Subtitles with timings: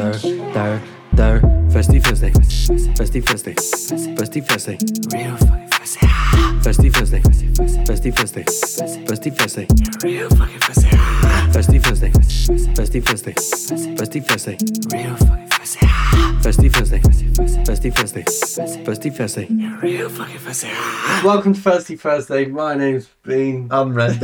[0.00, 0.14] Thur,
[0.54, 0.80] thur,
[1.14, 1.40] thur.
[1.68, 2.30] Festy Thursday.
[2.30, 3.52] Festy Thursday.
[3.52, 4.78] Festy Thursday.
[5.12, 6.06] Real fucking Thursday.
[6.64, 7.20] Festy Thursday.
[7.84, 8.44] Festy Thursday.
[9.04, 9.66] Festy Thursday.
[10.02, 10.88] Real fucking Thursday.
[11.52, 12.10] Festy Thursday.
[12.72, 13.34] Festy Thursday.
[13.34, 14.56] Festy Thursday.
[14.90, 15.86] Real fucking Thursday.
[16.40, 17.00] Festy Thursday.
[17.66, 18.24] Festy Thursday.
[18.82, 19.46] Festy Thursday.
[19.82, 20.72] Real fucking Thursday.
[21.22, 22.46] Welcome to Thirsty Thursday.
[22.46, 23.68] My name's Bean.
[23.70, 24.18] I'm red.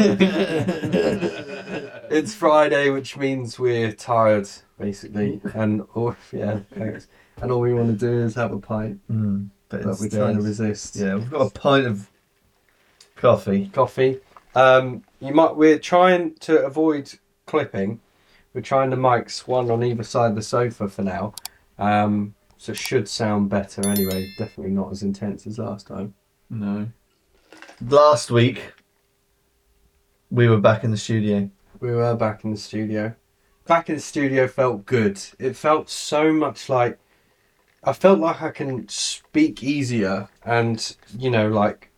[2.10, 7.08] It's Friday, which means we're tired, basically, and or yeah, thanks.
[7.40, 10.36] And all we want to do is have a pint, mm, but but we're trying
[10.36, 10.96] to resist.
[10.96, 12.10] Yeah, we've got a pint of
[13.16, 13.70] coffee.
[13.72, 14.20] Coffee.
[14.54, 15.56] Um, you might.
[15.56, 17.12] We're trying to avoid
[17.46, 18.00] clipping.
[18.54, 21.34] We're trying the mics one on either side of the sofa for now.
[21.78, 24.32] Um, so it should sound better anyway.
[24.38, 26.14] Definitely not as intense as last time.
[26.48, 26.88] No.
[27.86, 28.72] Last week,
[30.30, 31.50] we were back in the studio.
[31.80, 33.14] We were back in the studio.
[33.66, 35.20] Back in the studio felt good.
[35.38, 36.98] It felt so much like
[37.84, 41.90] I felt like I can speak easier and you know like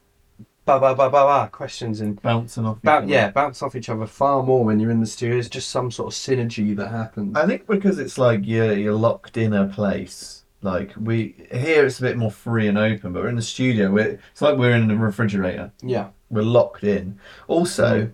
[0.64, 2.78] ba ba ba ba ba questions and Bouncing off.
[2.82, 5.38] ba- yeah bounce off each other far more when you're in the studio.
[5.38, 7.36] It's just some sort of synergy that happens.
[7.36, 10.44] I think because it's like you're, you're locked in a place.
[10.60, 13.90] Like we here, it's a bit more free and open, but we're in the studio.
[13.92, 15.70] We're, it's like we're in a refrigerator.
[15.82, 17.20] Yeah, We're locked in.
[17.46, 18.12] Also, mm.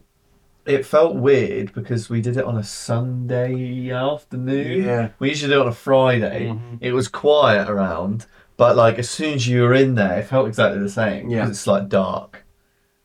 [0.67, 4.84] It felt weird because we did it on a Sunday afternoon.
[4.84, 6.48] yeah, We usually do it on a Friday.
[6.48, 6.79] Mhm.
[6.81, 8.27] It was quiet around,
[8.57, 11.29] but like as soon as you were in there, it felt exactly the same.
[11.31, 11.48] Yeah.
[11.48, 12.45] it's like dark.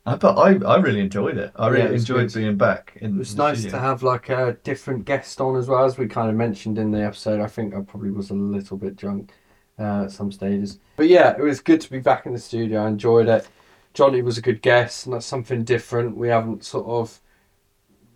[0.06, 1.52] I but I, I really enjoyed it.
[1.56, 2.40] I really Yeah, it enjoyed good.
[2.40, 3.16] being back in.
[3.16, 3.76] It was nice studio.
[3.78, 6.90] to have like a different guest on as well, as we kind of mentioned in
[6.90, 7.40] the episode.
[7.40, 9.32] I think I probably was a little bit drunk
[9.78, 12.82] uh, at some stages, but yeah, it was good to be back in the studio.
[12.84, 13.46] I enjoyed it.
[13.92, 16.16] Johnny was a good guest, and that's something different.
[16.16, 17.20] We haven't sort of,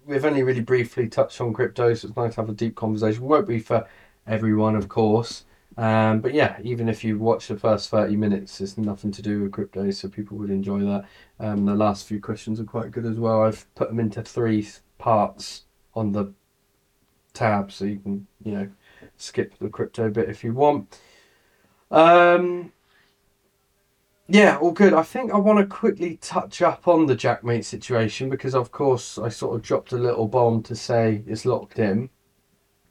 [0.07, 3.23] we've only really briefly touched on crypto, so it's nice to have a deep conversation.
[3.25, 3.87] Won't be for
[4.27, 5.45] everyone, of course.
[5.77, 9.43] Um, but yeah, even if you watch the first 30 minutes, it's nothing to do
[9.43, 11.05] with crypto, so people would enjoy that.
[11.41, 13.43] Um, the last few questions are quite good as well.
[13.43, 16.33] I've put them into three parts on the
[17.33, 18.69] tab, so you can, you know,
[19.17, 21.01] skip the crypto bit if you want.
[21.91, 22.73] Um,
[24.27, 24.95] yeah, all good.
[24.95, 28.71] I think I want to quickly touch up on the Jack Maate situation because, of
[28.73, 32.09] course, I sort of dropped a little bomb to say it's locked in.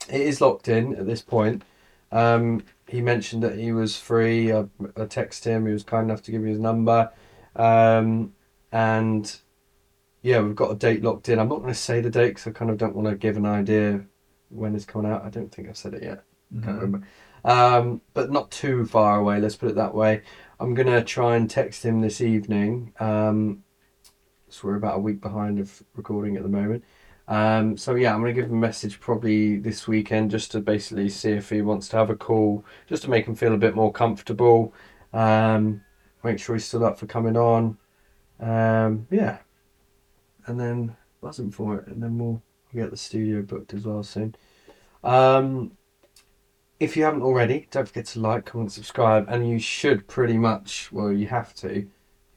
[0.09, 1.63] It is locked in at this point.
[2.11, 4.51] Um, he mentioned that he was free.
[4.53, 5.65] I, I texted him.
[5.65, 7.11] He was kind enough to give me his number.
[7.55, 8.33] Um,
[8.71, 9.35] and
[10.21, 11.39] yeah, we've got a date locked in.
[11.39, 13.37] I'm not going to say the date because I kind of don't want to give
[13.37, 14.05] an idea
[14.49, 15.23] when it's coming out.
[15.25, 16.23] I don't think I've said it yet.
[16.61, 16.81] Can't Mhm.
[16.81, 17.07] remember.
[17.45, 19.39] Um, but not too far away.
[19.41, 20.21] Let's put it that way.
[20.59, 22.93] I'm gonna try and text him this evening.
[22.99, 23.63] Um,
[24.49, 26.83] so we're about a week behind of recording at the moment.
[27.27, 31.09] Um, so yeah, I'm gonna give him a message probably this weekend just to basically
[31.09, 33.75] see if he wants to have a call, just to make him feel a bit
[33.75, 34.73] more comfortable.
[35.11, 35.81] Um,
[36.23, 37.77] make sure he's still up for coming on.
[38.39, 39.39] Um, yeah,
[40.45, 42.41] and then buzz him for it, and then we'll
[42.75, 44.35] get the studio booked as well soon.
[45.03, 45.77] Um,
[46.83, 50.91] if you haven't already, don't forget to like, comment, subscribe, and you should pretty much,
[50.91, 51.87] well, you have to,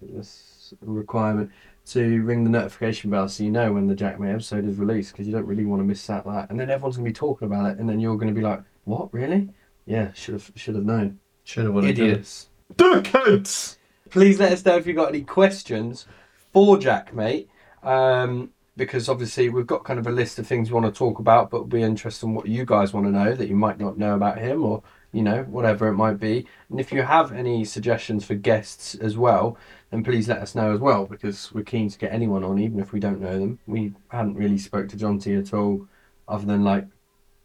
[0.00, 1.50] this requirement,
[1.86, 5.12] to ring the notification bell so you know when the Jack Maate episode is released
[5.12, 6.50] because you don't really want to miss out that.
[6.50, 8.44] And then everyone's going to be talking about it, and then you're going to be
[8.44, 9.48] like, what, really?
[9.84, 11.20] Yeah, should have should have known.
[11.44, 12.48] Should have Idiots.
[12.74, 13.76] Dickheads.
[14.10, 16.06] Please let us know if you've got any questions
[16.52, 17.48] for Jack, mate.
[17.84, 21.18] Um, because obviously we've got kind of a list of things we want to talk
[21.18, 23.98] about, but we're interested in what you guys want to know that you might not
[23.98, 24.82] know about him or,
[25.12, 26.46] you know, whatever it might be.
[26.68, 29.56] And if you have any suggestions for guests as well,
[29.90, 32.78] then please let us know as well because we're keen to get anyone on, even
[32.78, 33.58] if we don't know them.
[33.66, 35.88] We hadn't really spoke to John T at all,
[36.28, 36.86] other than like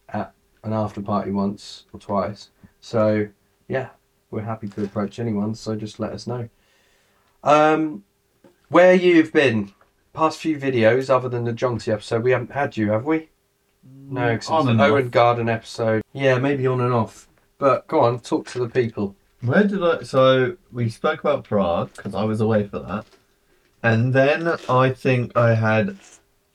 [0.10, 2.50] at an after party once or twice.
[2.82, 3.30] So
[3.70, 3.90] yeah,
[4.32, 5.56] we're happy to approach anyone.
[5.56, 6.50] So just let us know.
[7.44, 8.04] Um,
[8.68, 9.74] where you've been
[10.14, 13.30] past few videos, other than the John T episode, we haven't had you, have we?
[13.88, 15.12] Mm, no, because On it's and the Owen off.
[15.12, 16.02] Garden episode.
[16.14, 17.28] Yeah, maybe on and off.
[17.58, 19.16] But go on, talk to the people.
[19.42, 20.04] Where did I?
[20.04, 23.06] So we spoke about Prague because I was away for that,
[23.82, 25.98] and then I think I had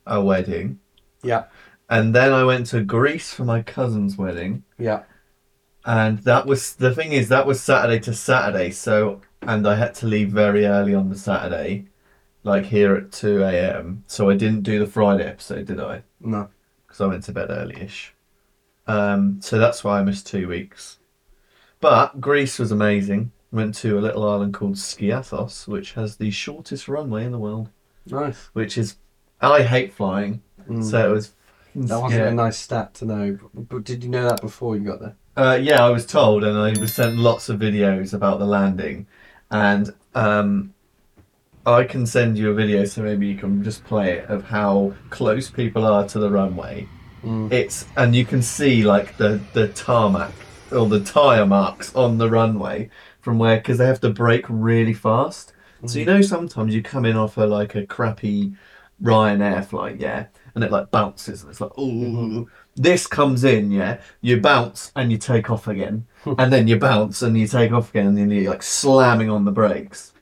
[0.06, 0.78] a wedding,
[1.22, 1.44] Yeah,
[1.90, 5.02] and then I went to Greece for my cousin's wedding, yeah,
[5.84, 8.70] and that was the thing is that was Saturday to Saturday.
[8.70, 11.86] So and I had to leave very early on the Saturday,
[12.46, 14.04] like here at two a.m.
[14.06, 16.02] So I didn't do the Friday episode, did I?
[16.20, 16.48] no,
[16.86, 18.14] because I went to bed early-ish.
[18.86, 20.98] Um, so that's why I missed two weeks.
[21.80, 23.32] But Greece was amazing.
[23.52, 27.68] Went to a little island called Skiathos, which has the shortest runway in the world.
[28.06, 28.48] nice.
[28.52, 28.96] Which is,
[29.40, 30.82] I hate flying, Mm.
[30.84, 31.32] so it was
[31.76, 32.28] That wasn't yeah.
[32.28, 33.38] a nice stat to know.
[33.54, 35.16] But, but did you know that before you got there?
[35.36, 39.06] Uh, yeah, I was told, and I was sent lots of videos about the landing,
[39.50, 40.72] and um,
[41.66, 44.94] I can send you a video so maybe you can just play it of how
[45.10, 46.88] close people are to the runway.
[47.24, 47.52] Mm.
[47.52, 50.32] It's and you can see like the the tarmac
[50.70, 52.88] or the tire marks on the runway
[53.20, 55.52] from where because they have to brake really fast.
[55.86, 58.54] So you know sometimes you come in off a like a crappy
[59.02, 62.48] Ryanair flight, yeah, and it like bounces and it's like ooh.
[62.76, 63.98] This comes in, yeah.
[64.20, 66.06] You bounce and you take off again,
[66.38, 69.44] and then you bounce and you take off again, and then you're like slamming on
[69.44, 70.12] the brakes.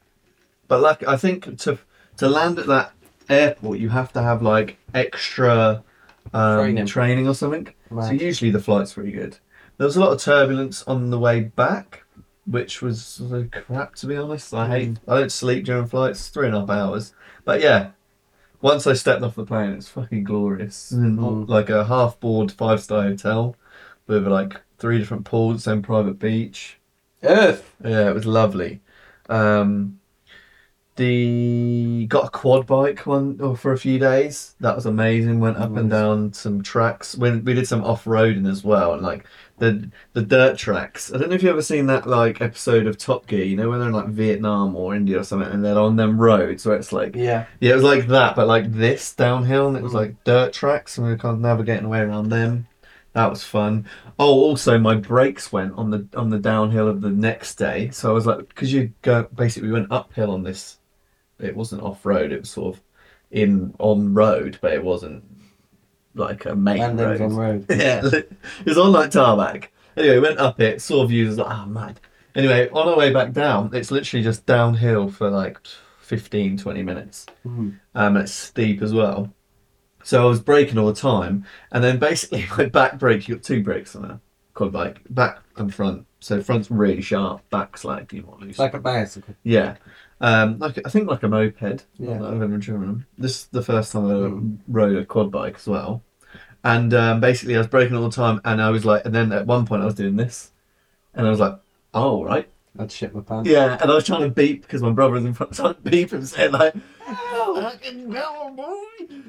[0.68, 1.78] But like I think to
[2.16, 2.92] to land at that
[3.28, 5.82] airport, you have to have like extra
[6.32, 6.86] um, Training.
[6.86, 7.28] training.
[7.28, 7.72] or something.
[7.90, 9.38] So usually the flight's pretty good.
[9.76, 12.04] There was a lot of turbulence on the way back,
[12.46, 14.52] which was uh, crap to be honest.
[14.54, 14.98] I hate.
[15.06, 16.28] I don't sleep during flights.
[16.28, 17.14] Three and a half hours.
[17.44, 17.90] But yeah,
[18.60, 20.92] once I stepped off the plane, it's fucking glorious.
[20.94, 21.48] Mm.
[21.48, 23.56] Like a half board five star hotel
[24.06, 26.78] with like three different pools and private beach.
[27.22, 27.74] Earth.
[27.84, 28.80] Yeah, it was lovely.
[29.28, 30.00] Um,
[30.96, 34.54] the got a quad bike one oh, for a few days.
[34.60, 35.40] That was amazing.
[35.40, 37.16] Went up and down some tracks.
[37.16, 39.26] When we did some off roading as well, and like
[39.58, 41.12] the the dirt tracks.
[41.12, 43.44] I don't know if you ever seen that like episode of Top Gear.
[43.44, 46.18] You know when they're in like Vietnam or India or something, and they're on them
[46.18, 47.46] roads where it's like Yeah.
[47.60, 49.96] yeah, it was like that, but like this downhill, and it was Mm.
[49.96, 52.66] like dirt tracks, and we were kind of navigating away around them.
[53.14, 53.86] That was fun.
[54.18, 58.10] Oh, also my brakes went on the on the downhill of the next day, so
[58.10, 60.78] I was like, because you go basically we went uphill on this.
[61.38, 62.82] It wasn't off road; it was sort of
[63.30, 65.24] in on road, but it wasn't
[66.14, 67.22] like a main Landings road.
[67.22, 67.66] on road.
[67.70, 68.30] Yeah, it
[68.64, 69.72] was on like tarmac.
[69.96, 71.96] Anyway, went up it, saw views, was like, oh man.
[72.34, 75.58] Anyway, on our way back down, it's literally just downhill for like
[76.00, 77.26] 15, 20 minutes.
[77.46, 77.78] Mm.
[77.94, 79.32] Um, and it's steep as well.
[80.02, 83.44] So I was braking all the time, and then basically my back brake, you got
[83.44, 84.20] two brakes on a
[84.52, 86.06] quad bike, back and front.
[86.20, 88.58] So front's really sharp, back's like you more loose.
[88.58, 89.34] Like a bicycle.
[89.44, 89.76] yeah,
[90.20, 91.84] um, like I think like a moped.
[91.98, 92.14] Yeah.
[92.22, 93.06] I've ever driven them.
[93.18, 94.58] This is the first time I ever Mm.
[94.68, 96.02] rode a quad bike as well.
[96.62, 99.32] And um, basically, I was braking all the time, and I was like, and then
[99.32, 100.50] at one point I was doing this,
[101.14, 101.56] and I was like,
[101.92, 103.50] oh right, I'd shit my pants.
[103.50, 105.84] yeah, and I was trying to beep because my brother was in front, so I'd
[105.84, 106.74] beep and say like,
[107.04, 108.16] "Fucking.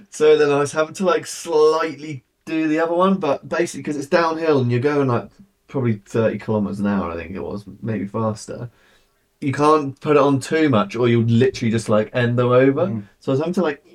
[0.10, 3.98] So then I was having to like slightly do the other one, but basically because
[3.98, 5.30] it's downhill and you're going like
[5.68, 8.70] probably 30 kilometers an hour, I think it was, maybe faster.
[9.42, 12.88] You can't put it on too much, or you'll literally just like end them over.
[12.88, 13.04] Mm.
[13.20, 13.86] So I was having to like,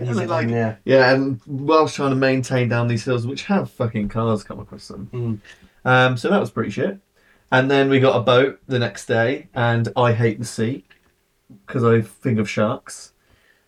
[0.00, 0.76] Easy and, like yeah.
[0.84, 4.86] yeah, and whilst trying to maintain down these hills, which have fucking cars come across
[4.88, 5.10] them.
[5.12, 5.40] Mm.
[5.84, 6.98] Um, so that was pretty shit.
[7.50, 10.84] And then we got a boat the next day, and I hate the sea
[11.66, 13.12] because I think of sharks.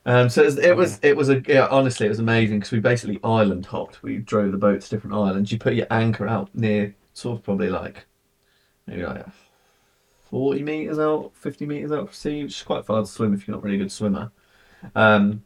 [0.07, 2.73] Um, so it was, it was it was a yeah, honestly it was amazing because
[2.73, 4.03] we basically island hopped.
[4.03, 5.53] We drove the boat to different islands.
[5.53, 8.07] You put your anchor out near sort of probably like
[8.87, 9.27] maybe like
[10.31, 13.47] forty meters out, fifty meters out of sea, which is quite far to swim if
[13.47, 14.33] you're not a really good swimmer.
[14.95, 15.45] Um,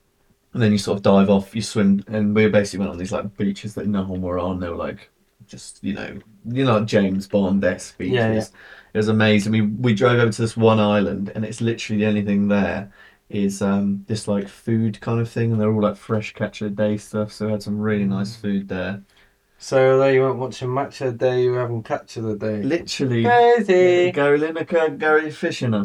[0.53, 3.13] and then you sort of dive off, you swim, and we basically went on these
[3.13, 4.61] like beaches that no one were on.
[4.61, 5.11] They were like
[5.47, 8.15] just you know you know James Bond esque beaches.
[8.15, 8.45] Yeah, yeah.
[8.95, 9.53] It was amazing.
[9.53, 12.93] We we drove over to this one island, and it's literally the only thing there
[13.31, 16.77] is um this like food kind of thing, and they're all like fresh catch of
[16.77, 17.33] the day stuff.
[17.33, 19.03] So we had some really nice food there.
[19.65, 22.37] So there you weren't watching match of the day, you were having catch of the
[22.37, 22.63] day.
[22.63, 24.13] Literally, Crazy.
[24.13, 25.83] Gary Lineker, Gary Fisher.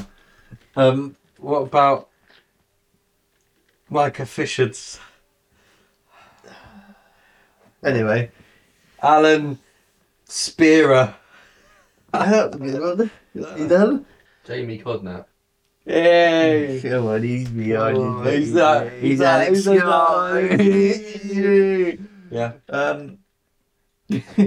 [0.76, 2.10] Um, What about
[3.90, 5.00] Micah Fisher's
[7.82, 8.30] anyway,
[9.02, 9.58] Alan
[10.26, 11.16] Spearer?
[12.14, 13.10] I thought you
[13.70, 14.06] done?
[14.44, 15.24] Jamie Codnap.
[15.86, 16.82] Yay!
[16.84, 18.40] Come on, he's behind Oh, it.
[18.40, 18.92] who's that?
[18.92, 19.48] He's Who's that?
[19.48, 20.36] Alex Who's Scott.
[22.32, 22.52] Yeah.
[22.68, 23.20] Um,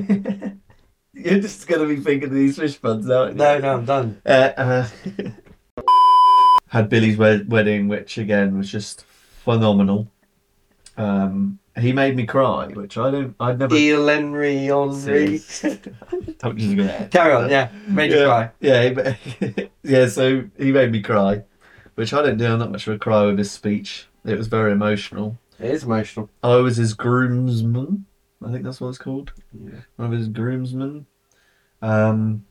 [1.13, 3.39] you're just gonna be thinking of these fish puns, aren't you?
[3.39, 4.21] No, no, I'm done.
[4.27, 4.89] Uh, uh,
[6.69, 10.09] had Billy's wed- wedding, which again was just phenomenal.
[10.97, 13.37] Um, he made me cry, which I don't.
[13.39, 13.75] I'd never.
[13.75, 15.41] Eel Henry Henry.
[16.39, 17.09] Don't just go there.
[17.11, 17.71] Carry on, yeah.
[17.87, 18.51] Made you yeah, cry.
[18.61, 20.07] Yeah, he- yeah.
[20.09, 21.45] So he made me cry,
[21.95, 22.47] which I don't do.
[22.47, 24.07] I'm not much of a cry with his speech.
[24.25, 25.39] It was very emotional.
[25.59, 26.29] It is emotional.
[26.43, 28.05] I was his groomsman.
[28.45, 29.33] I think that's what it's called.
[29.53, 29.81] Yeah.
[29.97, 31.07] One of his groomsmen.
[31.81, 32.45] Um,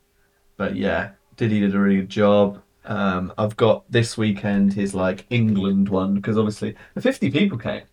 [0.58, 2.62] but yeah, Diddy did a really good job.
[2.86, 7.88] Um, I've got this weekend his like England one because obviously 50 people came to.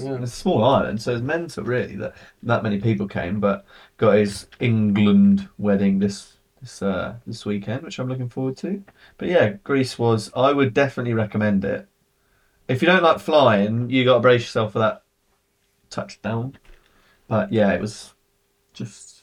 [0.00, 0.14] Yeah.
[0.22, 3.38] It's a small island, so it's mental really that that many people came.
[3.40, 3.66] But
[3.98, 8.82] got his England wedding this this uh, this weekend, which I'm looking forward to.
[9.18, 10.30] But yeah, Greece was.
[10.34, 11.86] I would definitely recommend it.
[12.68, 15.02] If you don't like flying, you got to brace yourself for that
[15.90, 16.58] touched down.
[17.28, 18.14] But yeah, it was
[18.72, 19.22] just,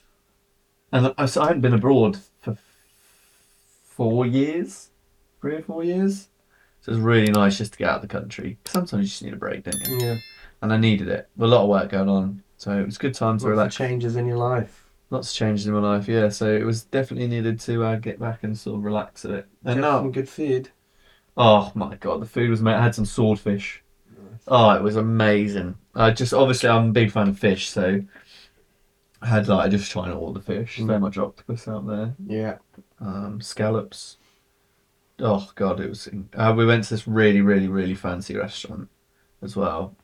[0.92, 2.58] and I, so I hadn't been abroad for
[3.84, 4.90] four years,
[5.42, 6.30] three or four years.
[6.82, 8.58] So it was really nice just to get out of the country.
[8.66, 10.06] Sometimes you just need a break, don't you?
[10.06, 10.18] Yeah.
[10.62, 11.28] And I needed it.
[11.40, 13.50] A lot of work going on, so it was a good time to Lots of
[13.50, 13.76] relax.
[13.76, 14.86] changes in your life.
[15.10, 16.30] Lots of changes in my life, yeah.
[16.30, 19.48] So it was definitely needed to uh, get back and sort of relax a bit.
[19.66, 20.70] And Get now, some good food.
[21.36, 22.74] oh my god, the food was made.
[22.76, 23.84] I had some swordfish.
[24.48, 25.76] Oh, it was amazing.
[25.96, 28.02] I just obviously I'm a big fan of fish, so
[29.22, 30.78] I had like I just trying all the fish.
[30.78, 30.88] Mm.
[30.88, 32.58] So much octopus out there, Yeah.
[33.02, 34.18] um, scallops.
[35.20, 36.08] Oh god, it was.
[36.36, 38.88] Uh, we went to this really, really, really fancy restaurant
[39.42, 39.96] as well,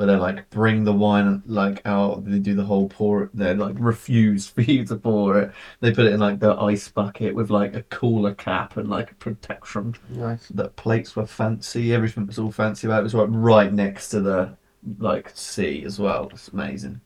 [0.00, 2.24] where they're like bring the wine like out.
[2.24, 3.24] They do the whole pour.
[3.24, 3.30] it.
[3.34, 5.52] They like refuse for you to pour it.
[5.80, 9.10] They put it in like the ice bucket with like a cooler cap and like
[9.10, 9.94] a protection.
[10.08, 10.48] Nice.
[10.48, 11.92] The plates were fancy.
[11.92, 13.00] Everything was all fancy about it.
[13.00, 14.56] It was like right next to the
[14.98, 16.30] like sea as well.
[16.32, 17.02] It's amazing.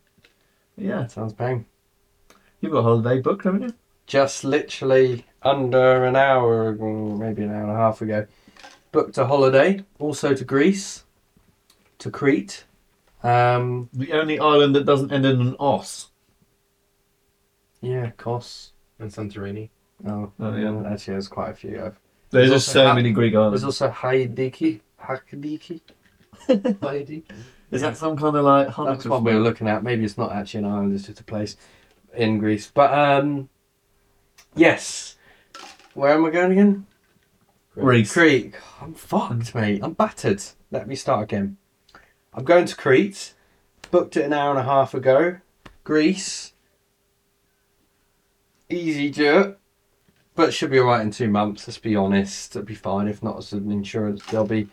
[0.77, 1.67] Yeah, Sounds bang.
[2.61, 3.75] you've got a holiday booked, haven't you?
[4.07, 8.25] Just literally under an hour, maybe an hour and a half ago,
[8.93, 9.83] booked a holiday.
[9.99, 11.03] Also to Greece,
[11.99, 12.65] to Crete.
[13.25, 16.09] Um, The only island that doesn't end in an os.
[17.81, 18.73] yeah, Kos.
[18.99, 19.71] And Santorini.
[20.07, 20.71] Oh, Oh, yeah.
[20.71, 20.89] yeah.
[20.93, 21.71] Actually, there's quite a few.
[21.85, 21.97] I've-
[22.31, 23.63] There's There's just also so Ha- many Greek islands.
[23.63, 24.81] There's also Haidiki.
[25.03, 25.81] Hakadiki.
[26.49, 27.23] Haidiki.
[27.71, 29.83] Is that some kind of like That's what we were looking at.
[29.83, 31.57] Maybe it's not actually an island; it's just a place
[32.15, 32.71] in Greece.
[32.73, 33.49] But um,
[34.55, 35.17] yes.
[35.95, 36.87] Where am I going again?
[37.75, 38.13] Greece.
[38.13, 38.55] Crete.
[38.81, 39.81] I'm fucked, mate.
[39.83, 40.43] I'm battered.
[40.71, 41.57] Let me start again.
[42.35, 43.35] I'm going to Crete.
[43.91, 45.39] Booked it an hour and a half ago.
[45.85, 46.53] Greece.
[48.69, 49.57] EasyJet.
[50.35, 52.57] But should be alright in two months, let's be honest.
[52.57, 53.07] It'll be fine.
[53.07, 54.69] If not, it's an insurance they'll be.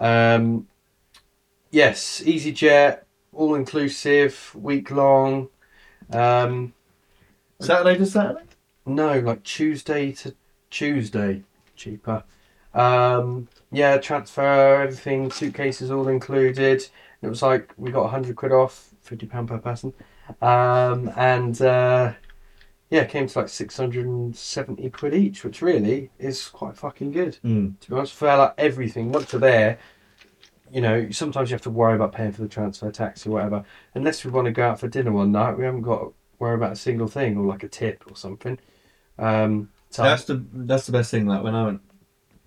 [0.00, 0.66] Um,
[1.70, 5.48] yes, EasyJet, all inclusive, week long.
[6.10, 6.74] Um,
[7.60, 8.42] Saturday to Saturday?
[8.84, 10.34] no, like Tuesday to
[10.70, 11.42] Tuesday,
[11.76, 12.24] cheaper.
[12.76, 16.86] Um, yeah, transfer, everything, suitcases all included.
[17.22, 19.94] It was like we got hundred quid off, fifty pound per person,
[20.42, 22.12] um, and uh,
[22.90, 26.76] yeah, it came to like six hundred and seventy quid each, which really is quite
[26.76, 27.38] fucking good.
[27.42, 27.80] Mm.
[27.80, 29.78] To be honest, for like everything, once you're there,
[30.70, 33.64] you know, sometimes you have to worry about paying for the transfer taxi or whatever.
[33.94, 36.54] Unless we want to go out for dinner one night, we haven't got to worry
[36.54, 38.58] about a single thing or like a tip or something.
[39.18, 41.26] Um, so That's the that's the best thing.
[41.26, 41.80] Like when I went,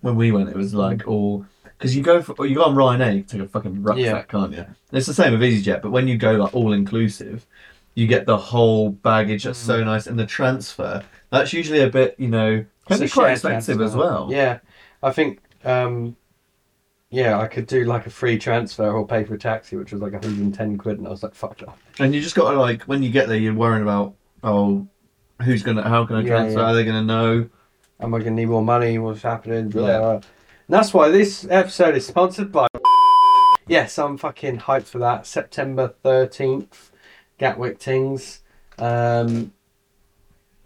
[0.01, 1.45] when we went, it was like all
[1.77, 4.21] because you go for you go on Ryanair, you can take a fucking rucksack, Yeah.
[4.23, 4.59] can't you?
[4.59, 7.45] And it's the same with EasyJet, but when you go like all inclusive,
[7.95, 9.43] you get the whole baggage.
[9.43, 13.03] That's so nice, and the transfer that's usually a bit, you know, can It's a
[13.05, 13.99] be quite shared expensive as transfer.
[13.99, 14.27] well.
[14.31, 14.59] Yeah,
[15.03, 15.41] I think.
[15.63, 16.15] Um,
[17.11, 19.99] yeah, I could do like a free transfer or pay for a taxi, which was
[20.01, 22.83] like 110 quid, and I was like, "Fuck off." And you just got to like
[22.83, 24.13] when you get there, you're worrying about
[24.43, 24.87] oh,
[25.41, 26.59] who's gonna, how can I Yeah, transfer?
[26.59, 26.65] yeah.
[26.67, 27.49] Are they gonna know?
[28.01, 28.97] Am I gonna need more money?
[28.97, 29.69] What's happening?
[29.69, 29.97] Blah, Yeah.
[29.99, 30.11] blah.
[30.13, 30.23] And
[30.67, 32.67] that's why this episode is sponsored by.
[33.67, 35.27] Yes, I'm fucking hyped for that.
[35.27, 36.89] September 13th,
[37.37, 38.41] Gatwick Tings.
[38.79, 39.53] Um,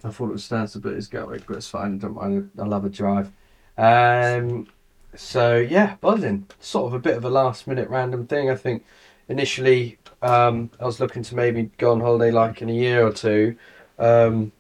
[0.06, 1.96] I thought it was Stansted, but it's Gatwick, but it's fine.
[1.96, 2.52] I don't mind.
[2.58, 3.30] I love a drive.
[3.78, 4.68] Um,
[5.16, 6.48] so yeah, buzzing.
[6.62, 8.50] Sort of a bit of a last minute random thing.
[8.50, 8.86] I think
[9.28, 13.12] initially um, I was looking to maybe go on holiday like in a year or
[13.12, 13.58] two,
[14.00, 14.54] um,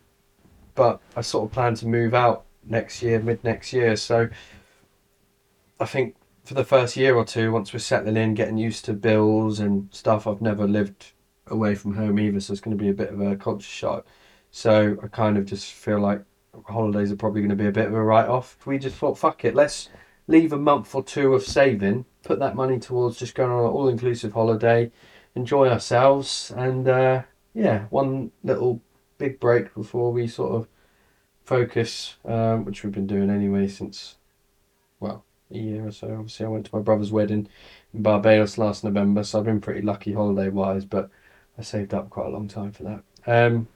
[0.75, 3.95] but I sort of plan to move out next year, mid next year.
[3.95, 4.29] So
[5.79, 8.93] I think for the first year or two, once we're settling in, getting used to
[8.93, 11.13] bills and stuff, I've never lived
[11.47, 14.05] away from home either, so it's going to be a bit of a culture shock.
[14.51, 16.23] So I kind of just feel like
[16.67, 18.57] holidays are probably going to be a bit of a write off.
[18.65, 19.89] We just thought, fuck it, let's
[20.27, 23.71] leave a month or two of saving, put that money towards just going on an
[23.71, 24.91] all inclusive holiday,
[25.35, 28.81] enjoy ourselves, and uh, yeah, one little
[29.17, 30.67] big break before we sort of
[31.45, 34.15] focus, um, which we've been doing anyway since,
[34.99, 36.07] well, a year or so.
[36.13, 37.47] Obviously, I went to my brother's wedding
[37.93, 41.09] in Barbados last November, so I've been pretty lucky holiday wise, but
[41.57, 43.03] I saved up quite a long time for that.
[43.25, 43.67] Um,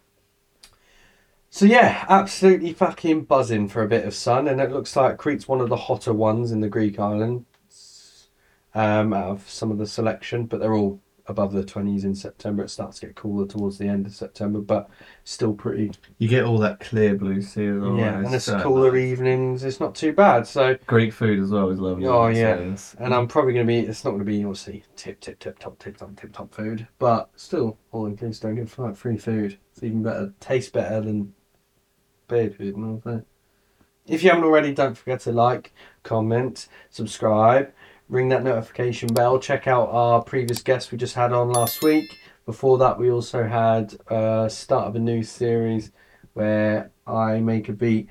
[1.49, 5.47] so yeah, absolutely fucking buzzing for a bit of sun, and it looks like Crete's
[5.47, 8.27] one of the hotter ones in the Greek islands
[8.75, 12.63] um, out of some of the selection, but they're all above the 20s in September.
[12.63, 14.89] It starts to get cooler towards the end of September, but
[15.23, 19.01] still pretty You get all that clear blue sea yeah, and it's so cooler nice.
[19.01, 19.63] evenings.
[19.63, 20.47] It's not too bad.
[20.47, 22.07] So, Greek food as well is lovely.
[22.07, 22.75] Oh, yeah.
[22.99, 23.79] and I'm probably gonna be.
[23.79, 27.29] It's not gonna be obviously tip, tip, tip, top, tip, top, tip, top food, but
[27.35, 28.41] still, all in inclusive.
[28.43, 29.57] Don't get like free food.
[29.71, 30.33] It's even better.
[30.39, 31.33] Tastes better than
[32.27, 33.25] paid food and all that.
[34.07, 37.73] If you haven't already, don't forget to like, comment, subscribe,
[38.09, 39.39] ring that notification bell.
[39.39, 42.17] Check out our previous guests we just had on last week.
[42.45, 45.91] Before that, we also had uh, start of a new series
[46.33, 48.07] where I make a beat.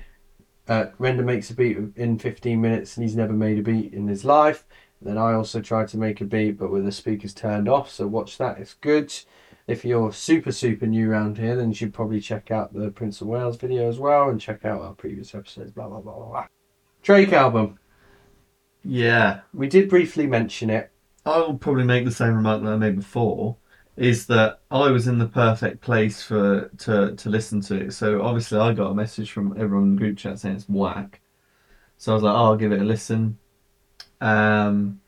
[0.67, 4.07] Uh, Render makes a beat in 15 minutes, and he's never made a beat in
[4.07, 4.65] his life.
[5.01, 7.89] Then I also tried to make a beat, but with the speakers turned off.
[7.89, 9.13] So watch that; it's good.
[9.67, 13.21] If you're super super new around here, then you should probably check out the Prince
[13.21, 15.71] of Wales video as well, and check out our previous episodes.
[15.71, 16.13] Blah blah blah.
[16.13, 16.47] blah.
[17.01, 17.79] Drake album.
[18.83, 19.41] Yeah.
[19.53, 20.91] We did briefly mention it.
[21.25, 23.57] I'll probably make the same remark that I made before.
[23.97, 27.93] Is that I was in the perfect place for to to listen to it.
[27.93, 31.19] So obviously I got a message from everyone in the group chat saying it's whack.
[31.97, 33.39] So I was like, oh, I'll give it a listen.
[34.21, 35.01] Um,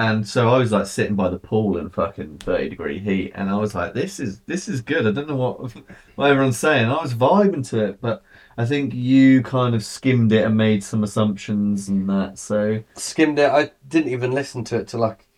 [0.00, 3.50] and so I was like sitting by the pool in fucking thirty degree heat, and
[3.50, 5.06] I was like, this is this is good.
[5.06, 5.72] I don't know what
[6.14, 6.86] what everyone's saying.
[6.86, 8.22] I was vibing to it, but
[8.56, 12.38] I think you kind of skimmed it and made some assumptions and that.
[12.38, 13.50] So Skimmed it.
[13.50, 15.28] I didn't even listen to it till like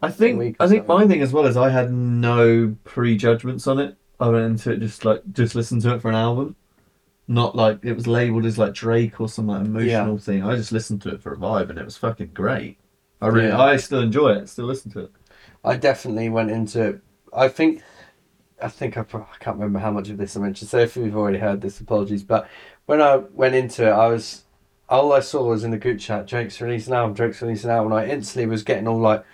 [0.00, 3.96] I think I think my thing as well is I had no prejudgments on it.
[4.20, 6.54] I went into it just like just listened to it for an album,
[7.26, 10.44] not like it was labeled as like Drake or some like emotional thing.
[10.44, 12.78] I just listened to it for a vibe and it was fucking great.
[13.20, 13.60] I really, Yeah.
[13.60, 14.48] I still enjoy it.
[14.48, 15.12] Still listen to it.
[15.64, 17.00] I definitely went into.
[17.32, 17.82] I think,
[18.62, 20.70] I think I, pro- I can't remember how much of this I mentioned.
[20.70, 22.22] So if you've already heard this, apologies.
[22.22, 22.48] But
[22.86, 24.44] when I went into it, I was
[24.88, 27.76] all I saw was in the group chat, Drake's releasing an album, Drake's releasing an
[27.76, 29.24] album, and I instantly was getting all like,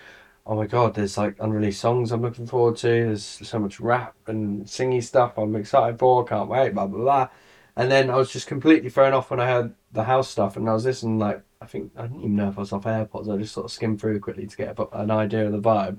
[0.45, 2.87] oh my god, there's like unreleased songs I'm looking forward to.
[2.87, 6.25] There's so much rap and singy stuff I'm excited for.
[6.25, 6.73] Can't wait.
[6.73, 7.29] Blah blah blah.
[7.77, 10.69] And then I was just completely thrown off when I heard the house stuff, and
[10.69, 13.33] I was listening like I think I didn't even know if I was off AirPods.
[13.33, 15.97] I just sort of skimmed through quickly to get an idea of the vibe,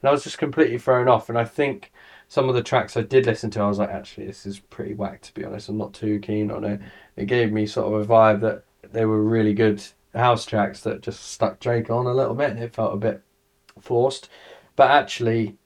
[0.00, 1.28] and I was just completely thrown off.
[1.28, 1.92] And I think
[2.28, 4.94] some of the tracks I did listen to, I was like, actually, this is pretty
[4.94, 5.68] whack to be honest.
[5.68, 6.80] I'm not too keen on it.
[7.16, 9.82] It gave me sort of a vibe that they were really good
[10.14, 13.22] house tracks that just stuck Drake on a little bit, and it felt a bit
[13.80, 14.28] forced.
[14.74, 15.56] But actually,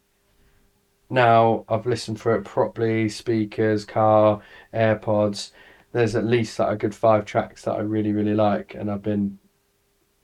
[1.09, 4.41] now I've listened for it properly, speakers, car,
[4.73, 5.51] AirPods.
[5.93, 9.03] There's at least like a good five tracks that I really, really like, and I've
[9.03, 9.39] been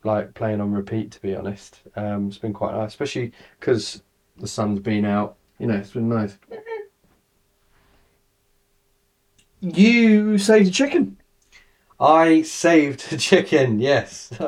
[0.05, 1.11] like playing on repeat.
[1.13, 4.03] To be honest, um, it's been quite nice, especially because
[4.37, 5.37] the sun's been out.
[5.59, 6.39] You know, it's been nice.
[9.61, 11.17] You saved a chicken.
[11.99, 13.81] I saved a chicken.
[13.81, 14.29] Yes,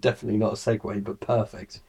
[0.00, 1.80] definitely not a segue, but perfect.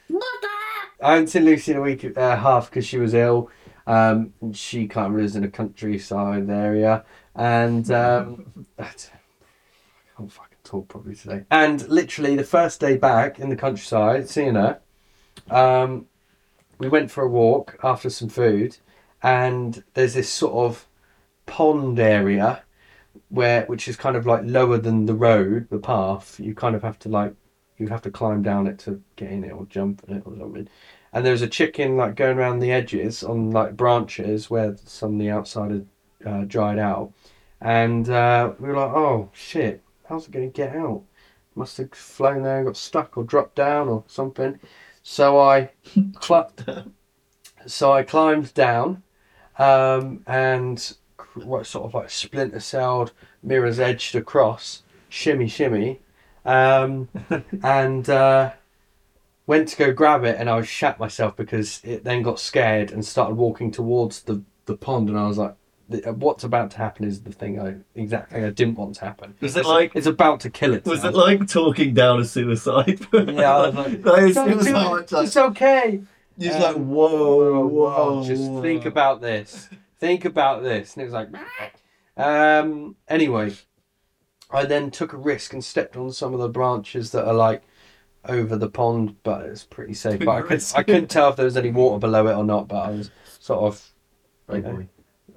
[1.02, 3.50] I haven't seen Lucy in a week and a half because she was ill.
[3.88, 8.90] Um, and she kind of lives in a countryside area, and um, I
[10.18, 11.44] can't fucking talk properly today.
[11.52, 14.80] And literally, the first day back in the countryside, seeing her,
[15.50, 16.08] um,
[16.78, 18.78] we went for a walk after some food,
[19.22, 20.88] and there's this sort of
[21.46, 22.64] pond area
[23.30, 26.40] where which is kind of like lower than the road, the path.
[26.40, 27.34] You kind of have to like
[27.78, 30.36] you have to climb down it to get in it or jump in it or
[30.38, 30.68] something.
[31.12, 35.20] And there's a chicken like going around the edges on like branches where some of
[35.20, 35.88] the outside had
[36.26, 37.14] uh, dried out.
[37.66, 41.02] And uh, we were like, oh shit, how's it going to get out?
[41.56, 44.60] Must have flown there and got stuck or dropped down or something.
[45.02, 45.72] So I,
[46.22, 46.54] cl-
[47.66, 49.02] so I climbed down,
[49.58, 50.96] um, and
[51.34, 56.02] what sort of like splinter celled, mirrors edged across, shimmy shimmy,
[56.46, 57.10] um,
[57.64, 58.52] and uh,
[59.48, 62.92] went to go grab it, and I was shat myself because it then got scared
[62.92, 65.56] and started walking towards the the pond, and I was like.
[65.90, 69.36] "The- What's about to happen is the thing I exactly I didn't want to happen.
[69.42, 70.86] Was it It's- like- it's about to kill it?
[70.86, 73.00] Was it like talking down a suicide?
[73.14, 76.02] Yeah, I was like, That is- "Don't it was like, it's okay.
[76.38, 78.24] You're Um, like, whoa, whoa.
[78.26, 79.70] Just think about this.
[80.00, 80.94] Think about this.
[80.96, 81.30] And it was like,
[82.18, 82.96] um.
[83.08, 83.54] Anyway,
[84.52, 87.64] I then took a risk and stepped on some of the branches that are like
[88.28, 90.20] over the pond, but it's pretty safe.
[90.20, 90.76] But I, a could, risk.
[90.78, 92.68] I couldn't tell if there was any water below it or not.
[92.68, 93.92] But I was sort of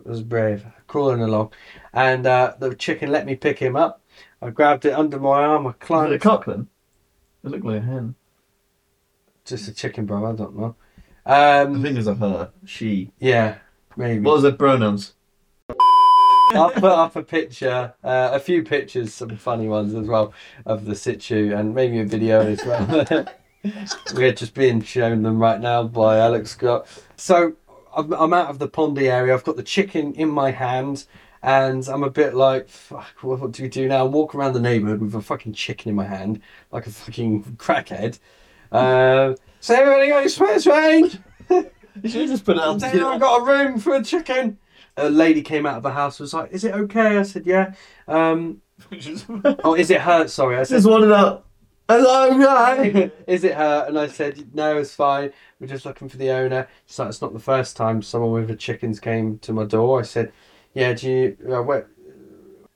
[0.09, 1.53] was brave, crawling along,
[1.93, 4.03] and uh, the chicken let me pick him up.
[4.41, 5.67] I grabbed it under my arm.
[5.67, 6.21] I Was it a climbed.
[6.21, 6.69] cock then?
[7.45, 8.15] It looked like a hen.
[9.45, 10.27] Just a chicken, bro.
[10.27, 10.77] I don't know.
[11.27, 12.51] I Um, think it was a her.
[12.65, 13.11] She.
[13.19, 13.59] yeah,
[13.97, 14.21] maybe.
[14.25, 15.15] What was the pronouns?
[16.53, 20.33] I'll put up a picture, uh, a few pictures, some funny ones as well,
[20.65, 23.27] of the situ, and maybe a video as well.
[24.15, 26.87] We're just being shown them right now by Alex Scott.
[27.17, 27.55] So
[27.99, 29.35] I'm, I'm out of the pondy area.
[29.35, 31.05] I've got the chicken in my hand,
[31.43, 34.07] and I'm a bit like, fuck, what, what do we do now?
[34.07, 38.21] Walk around the neighbourhood with a fucking chicken in my hand, like a fucking crackhead.
[38.71, 41.19] Uh, so everybody got express range.
[42.01, 42.81] You should have just put it out.
[42.81, 44.59] Has anyone got a room for a chicken?
[44.97, 47.75] A lady came out of the house was like, "Is it okay?" I said, "Yeah."
[48.07, 48.63] Um,
[49.65, 50.31] oh, is it hurt?
[50.31, 50.77] Sorry, I said.
[50.77, 51.43] Just wanted
[51.89, 52.01] out.
[52.01, 53.11] Hello, guy.
[53.27, 53.87] is it her?
[53.89, 55.33] And I said, no, it's fine.
[55.61, 56.69] We're just looking for the owner.
[56.87, 60.01] She's like, it's not the first time someone with the chickens came to my door.
[60.01, 60.33] I said,
[60.75, 61.89] yeah, do you, uh, where?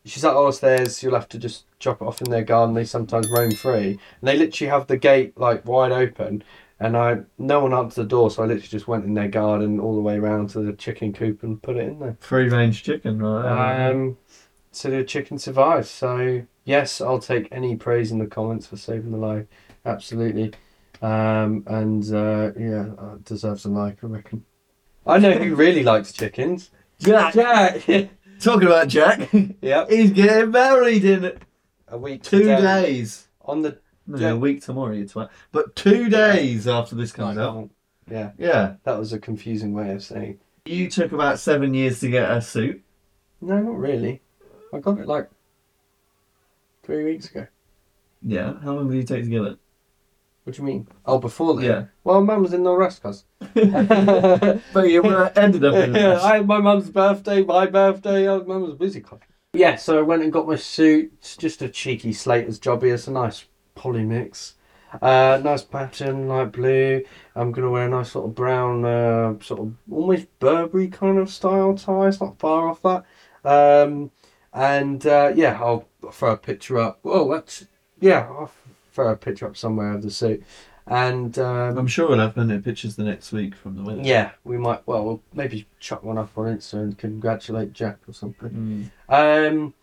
[0.05, 1.03] She's like, oh, it's theirs.
[1.03, 2.75] You'll have to just drop it off in their garden.
[2.75, 3.91] They sometimes roam free.
[4.21, 6.43] And they literally have the gate like wide open.
[6.81, 9.79] And I, no one answered the door, so I literally just went in their garden
[9.79, 12.17] all the way around to the chicken coop and put it in there.
[12.19, 13.89] Free range chicken, right?
[13.89, 14.17] Um,
[14.73, 15.87] so the chicken survived.
[15.87, 19.47] So yes, I'll take any praise in the comments for saving the life.
[19.85, 20.53] Absolutely.
[21.01, 24.45] Um, and uh, yeah, uh, deserves a like, I reckon.
[25.07, 26.71] I know who really likes chickens.
[27.01, 27.35] Jack.
[27.35, 28.11] Jack.
[28.41, 29.29] Talking about Jack,
[29.61, 29.89] yep.
[29.89, 31.39] he's getting married in
[31.89, 32.61] A week two today.
[32.87, 33.29] days.
[33.43, 33.79] on the.
[34.07, 35.29] No, Jack- a week tomorrow, you twat.
[35.53, 37.71] But two days after this comes out.
[38.11, 38.75] Yeah, Yeah.
[38.83, 40.39] that was a confusing way of saying.
[40.65, 42.83] You took about seven years to get a suit.
[43.41, 44.23] No, not really.
[44.73, 45.29] I got it like
[46.83, 47.47] three weeks ago.
[48.23, 48.55] Yeah.
[48.63, 49.59] How long did you take to get it?
[50.45, 50.89] What do you mean?
[51.07, 51.65] Oh, before that.
[51.65, 51.85] Yeah.
[52.03, 53.25] Well, Mum was in no rush, cuz.
[53.55, 58.27] But you ended up in yeah, I had my mum's birthday, my birthday.
[58.27, 59.01] Oh, mum was busy.
[59.01, 59.21] Cuz.
[59.53, 61.13] Yeah, so I went and got my suit.
[61.39, 62.93] Just a cheeky Slater's jobby.
[62.93, 64.55] It's a nice poly mix.
[65.01, 67.03] Uh, nice pattern, light blue.
[67.35, 71.31] I'm gonna wear a nice sort of brown, uh, sort of almost Burberry kind of
[71.31, 72.09] style tie.
[72.09, 73.05] It's not far off that.
[73.45, 74.11] Um,
[74.53, 77.01] and uh, yeah, I'll throw a picture up.
[77.05, 77.67] Oh, that's
[78.01, 78.27] yeah.
[78.29, 78.51] I'll
[78.93, 80.43] throw a picture up somewhere of the suit.
[80.87, 84.05] And um, I'm sure we'll have plenty of pictures the next week from the wedding.
[84.05, 84.87] yeah, we might.
[84.87, 88.91] Well, we'll maybe chuck one up on Insta and congratulate Jack or something.
[89.09, 89.75] Mm.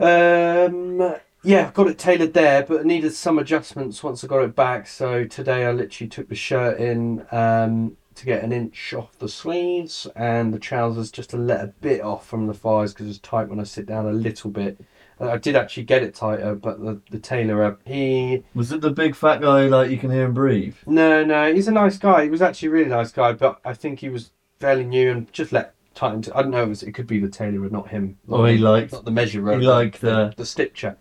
[0.00, 4.26] Um, um, yeah, I've got it tailored there, but I needed some adjustments once I
[4.26, 4.88] got it back.
[4.88, 9.28] So today I literally took the shirt in um, to get an inch off the
[9.28, 13.18] sleeves and the trousers just to let a bit off from the thighs because it's
[13.18, 14.80] tight when I sit down a little bit.
[15.20, 18.80] Uh, I did actually get it tighter, but the, the tailor, uh, he Was it
[18.80, 20.76] the big fat guy like you can hear him breathe?
[20.86, 22.24] no, no, he's a nice guy.
[22.24, 25.32] He was actually a really nice guy, but I think he was fairly new and
[25.32, 26.22] just let tighten.
[26.22, 26.64] To, I don't know.
[26.64, 28.18] It, was, it could be the tailor, not him.
[28.26, 29.58] Not Or he liked not the measurer.
[29.58, 30.96] he liked the, the- the stitcher.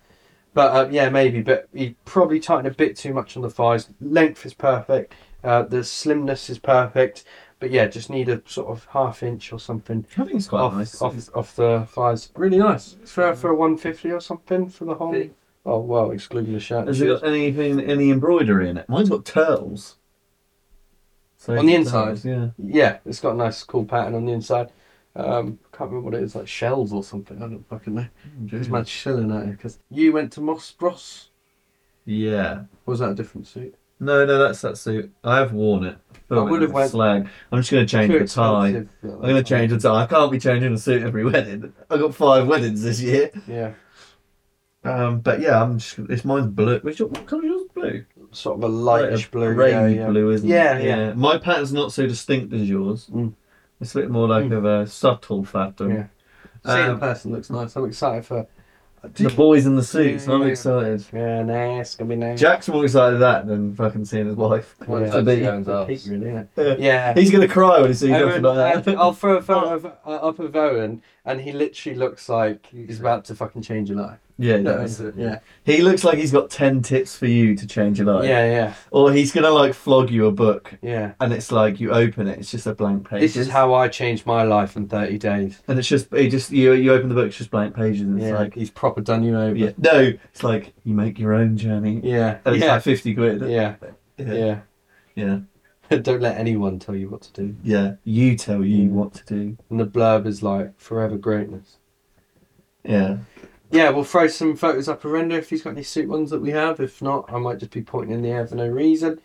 [0.56, 1.42] But uh, yeah, maybe.
[1.42, 3.90] But he probably tightened a bit too much on the thighs.
[4.00, 5.14] Length is perfect.
[5.44, 7.24] Uh, the slimness is perfect.
[7.60, 10.60] But yeah, just need a sort of half inch or something I think it's quite
[10.60, 11.02] off, nice.
[11.02, 12.30] off off the thighs.
[12.36, 12.98] Really nice.
[13.02, 15.30] It's for for a one fifty or something for the whole.
[15.66, 16.88] Oh well, excluding the shirt.
[16.88, 18.90] Has it got anything, any embroidery in it?
[18.90, 19.96] Mine's got turtles.
[21.38, 22.04] So On the it's inside?
[22.04, 22.50] turtles, yeah.
[22.58, 24.70] Yeah, it's got a nice cool pattern on the inside.
[25.16, 27.38] Um, can't remember what it is, like shells or something.
[27.38, 28.08] I don't fucking know.
[28.42, 31.30] There's man chilling at it because you went to Moss Bros.
[32.06, 32.64] Yeah.
[32.86, 33.76] Or was that a different suit?
[34.00, 35.14] No, no, that's that suit.
[35.24, 35.98] I have worn it.
[36.30, 37.28] I would have went- slag.
[37.52, 38.68] I'm just going to change the tie.
[38.68, 38.90] I'm
[39.22, 40.04] going to change the tie.
[40.04, 41.74] I can't be changing the suit every wedding.
[41.90, 43.30] I got five weddings this year.
[43.48, 43.74] Yeah,
[44.84, 46.00] Um, but yeah, I'm just.
[46.10, 46.80] It's mine's blue.
[46.80, 47.64] Which what colour is yours?
[47.74, 48.06] Blue.
[48.32, 49.54] sort of a lightish blue.
[49.54, 50.08] Grey yeah, yeah.
[50.08, 50.86] blue, isn't Yeah, it?
[50.86, 50.98] yeah.
[51.08, 51.14] yeah.
[51.14, 53.08] My pattern's not so distinct as yours.
[53.14, 53.34] Mm.
[53.80, 54.58] It's a bit more like Mm.
[54.58, 55.92] of a subtle pattern.
[55.92, 56.08] Yeah.
[56.66, 57.76] Seeing Um, the person looks nice.
[57.76, 58.48] I'm excited for.
[59.16, 60.28] The boys in the suits.
[60.30, 60.48] I'm Yeah.
[60.48, 61.04] excited.
[61.14, 61.88] Yeah, nice.
[61.88, 62.40] It's gonna be nice.
[62.40, 64.76] Jack's more excited at that than fucking seeing his wife.
[64.88, 65.32] Well, to yeah, be.
[65.44, 66.50] it's a peak, really, isn't?
[66.56, 66.76] Yeah.
[66.80, 67.14] Yeah.
[67.14, 68.98] He's gonna cry when he sees Owen, nothing like that.
[68.98, 73.00] I'll throw a photo of, uh, up of Owen, and he literally looks like he's
[73.00, 74.20] about to fucking change your life.
[74.38, 75.02] yeah, he No, does.
[75.16, 78.26] yeah, He looks like he's got ten tips for you to change your life.
[78.28, 81.14] yeah, yeah, Or he's gonna like flog you a book, yeah.
[81.22, 83.22] and it's like you open it, it's just a blank page.
[83.22, 85.62] This is how I changed my life in 30 days.
[85.68, 88.18] And it's just, it just you you open the book, it's just blank pages, and
[88.20, 89.56] it's yeah, like, he's proper done you over.
[89.56, 92.02] yeah, no, it's like you make your own journey.
[92.04, 93.42] yeah, And it's yeah, like fifty quid.
[93.50, 93.76] yeah,
[94.18, 94.60] yeah, yeah.
[95.16, 95.40] yeah.
[96.04, 97.56] Don't let anyone tell you what to do.
[97.64, 97.96] yeah.
[98.04, 98.92] You tell you Mm.
[98.92, 99.58] what to do.
[99.70, 101.78] And the blurb is like forever greatness.
[102.84, 103.18] Yeah.
[103.72, 106.40] Yeah, we'll throw some photos up a render if he's got any suit ones that
[106.42, 106.80] we have.
[106.80, 109.20] If not, I might just be pointing in the air for no reason.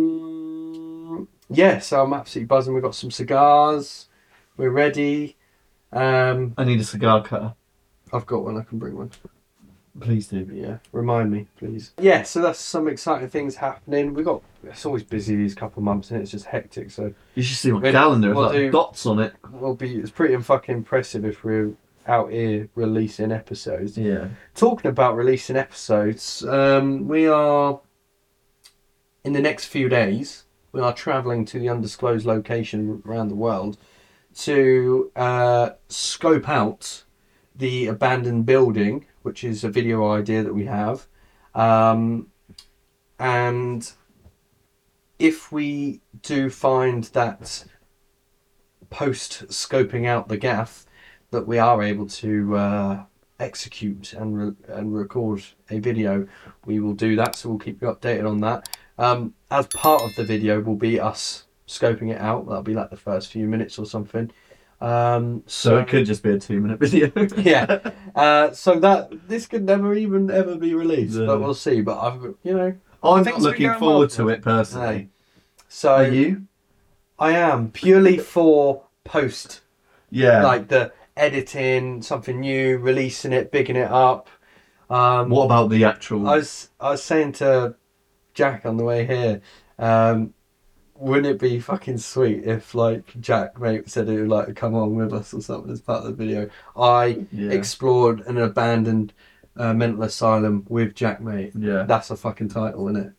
[0.00, 2.74] Um, yeah, so I'm absolutely buzzing.
[2.74, 4.06] We've got some cigars.
[4.56, 5.36] We're ready.
[5.92, 7.54] Um, I need a cigar cutter.
[8.12, 8.56] I've got one.
[8.56, 9.10] I can bring one.
[9.98, 10.48] Please do.
[10.52, 11.92] Yeah, remind me, please.
[11.98, 14.14] Yeah, so that's some exciting things happening.
[14.14, 14.42] We got.
[14.62, 16.90] It's always busy these couple months, and it's just hectic.
[16.90, 18.28] So You should see my We'll- calendar.
[18.28, 19.34] There's we'll like do- dots on it.
[19.50, 19.96] we'll be.
[19.96, 21.72] It's pretty fucking impressive if we're
[22.06, 23.98] out here releasing episodes.
[23.98, 24.28] Yeah.
[24.54, 27.80] talking about releasing episodes, um, we are
[29.24, 30.44] in the next few days.
[30.72, 33.76] We are travelling to the undisclosed location around the world
[34.36, 37.02] to uh, scope out
[37.56, 41.06] the abandoned building, which is a video idea that we have,
[41.54, 42.28] um,
[43.18, 43.92] and
[45.18, 47.64] if we do find that
[48.88, 50.86] post scoping out the gaff
[51.30, 53.04] that we are able to uh,
[53.38, 56.26] execute and re- and record a video,
[56.64, 57.36] we will do that.
[57.36, 58.68] So we'll keep you updated on that.
[58.98, 62.46] Um, as part of the video will be us scoping it out.
[62.46, 64.30] That'll be like the first few minutes or something.
[64.80, 67.12] Um, So it could just be a two minute video.
[67.36, 67.92] yeah.
[68.20, 71.26] Uh, so that this could never even ever be released, No.
[71.26, 71.80] but we'll see.
[71.80, 74.26] But I've you know I'm Things not been looking going forward well.
[74.26, 75.08] to it personally.
[75.68, 76.42] so Are you?
[77.18, 79.62] I am purely for post
[80.10, 80.42] Yeah.
[80.42, 84.28] like the editing something new, releasing it, bigging it up.
[84.90, 86.28] Um, what about the actual?
[86.28, 87.76] I was I was saying to
[88.34, 89.40] Jack on the way here,
[89.78, 90.34] um,
[91.00, 94.74] wouldn't it be fucking sweet if like Jack Maate said he would like to come
[94.74, 96.50] on with us or something as part of the video?
[96.76, 97.50] I yeah.
[97.50, 99.12] explored an abandoned
[99.56, 101.52] uh, mental asylum with Jack Maate.
[101.54, 101.84] yeah.
[101.84, 103.12] That's a fucking title, isn't it?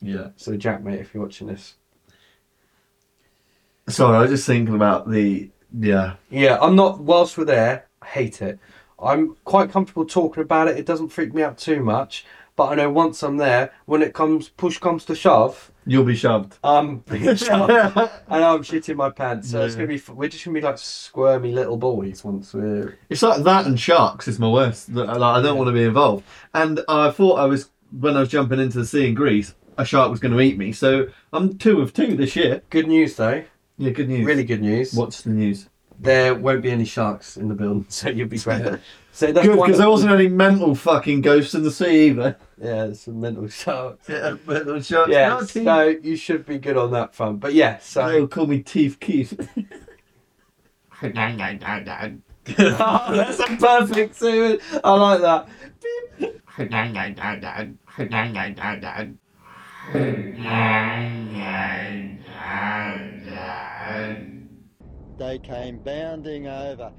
[0.00, 0.28] yeah.
[0.36, 1.76] So Jack Maate, if you're watching this,
[3.88, 5.50] Sorry, I was just thinking about the.
[5.78, 6.16] Yeah.
[6.30, 7.00] yeah, I'm not.
[7.00, 8.58] Whilst we're there, I hate it.
[9.00, 10.76] I'm quite comfortable talking about it.
[10.76, 12.26] It doesn't freak me out too much.
[12.54, 16.14] But I know once I'm there, when it comes push comes to shove, You'll be
[16.14, 16.56] shoved.
[16.62, 17.70] I'm being shoved.
[17.70, 19.50] and I'm shitting my pants.
[19.50, 19.78] So it's Yeah.
[19.78, 19.94] gonna be.
[19.96, 22.98] f- We're just gonna be like squirmy little boys once we're.
[23.08, 24.90] It's like that and sharks is my worst.
[24.92, 26.24] Like, I don't want to be involved.
[26.54, 29.84] And I thought I was when I was jumping into the sea in Greece, a
[29.84, 30.72] shark was going to eat me.
[30.72, 32.60] So I'm two of two this year.
[32.70, 33.42] Good news though.
[33.78, 34.26] Yeah, good news.
[34.26, 34.92] Really good news.
[34.92, 35.68] What's the news?
[36.00, 38.78] There won't be any sharks in the building, so you'll be great.
[39.18, 42.06] So that's Good, one because of- there wasn't any mental fucking ghosts in the sea
[42.10, 42.36] either.
[42.56, 44.08] Yeah, there's some mental sharks.
[44.08, 45.10] Yeah, mental sharks.
[45.10, 47.40] Yeah, No, Teeth- so you should be good on that front.
[47.40, 49.36] But yeah, so They'll call me Teeth Keith.
[52.56, 54.62] that's a perfect suit.
[54.84, 55.48] I like that.
[65.18, 66.92] They came bounding over.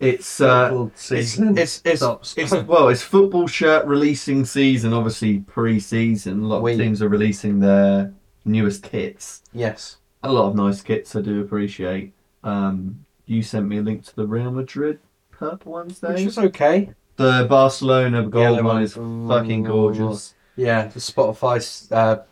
[0.00, 2.34] It's uh, it's season it's it's, stops.
[2.36, 4.92] it's well, it's football shirt releasing season.
[4.92, 6.42] Obviously, pre-season.
[6.42, 8.12] A lot of We- teams are releasing their
[8.44, 9.42] newest kits.
[9.52, 9.98] yes.
[10.22, 11.14] A lot of nice kits.
[11.14, 12.14] I do appreciate.
[12.42, 14.98] Um, you sent me a link to the Real Madrid
[15.30, 16.00] purple ones.
[16.00, 16.24] Which Dave.
[16.26, 16.90] was okay.
[17.16, 18.82] The Barcelona gold Yellow one one.
[18.82, 20.34] is fucking gorgeous.
[20.56, 22.22] Yeah, the Spotify uh,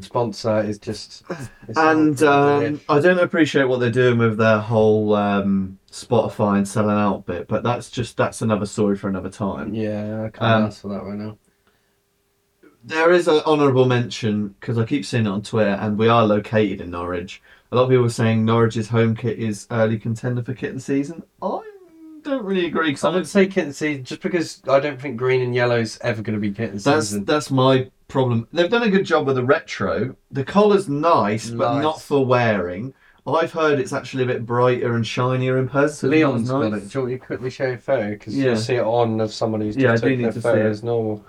[0.00, 1.24] sponsor is just.
[1.68, 6.68] it's And um, I don't appreciate what they're doing with their whole um, Spotify and
[6.68, 9.74] selling out bit, but that's just that's another story for another time.
[9.74, 11.38] yeah, I can't um, ask for that right now.
[12.84, 16.24] There is an honourable mention because I keep seeing it on Twitter, and we are
[16.24, 17.42] located in Norwich.
[17.72, 21.22] A lot of people are saying Norwich's home kit is early contender for kitten season.
[21.42, 21.60] I
[22.22, 25.42] don't really agree because I would say kitten season just because I don't think green
[25.42, 27.24] and yellow is ever going to be kitten that's season.
[27.24, 28.46] that's my problem.
[28.52, 30.16] They've done a good job with the retro.
[30.30, 31.82] The collar's nice, but Nice.
[31.82, 32.94] not for wearing.
[33.26, 35.96] I've heard it's actually a bit brighter and shinier in person.
[35.96, 36.88] So Leon's That's got it.
[36.88, 38.10] Do you want me to quickly show you a photo?
[38.10, 38.44] Because Yeah.
[38.44, 40.38] you'll see it on of someone who's just Yeah, I do taking need their to
[40.38, 40.70] see photo it.
[40.70, 41.24] as normal.